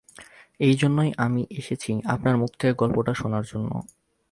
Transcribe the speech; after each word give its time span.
এই 0.59 0.73
জন্যেই 0.75 1.11
আমি 1.25 1.41
এসেছি 1.51 1.91
আপনার 2.13 2.35
মুখ 2.37 2.51
থেকে 2.59 2.73
গল্পটা 2.73 3.13
শোনার 3.13 3.43
জন্যে। 3.43 3.77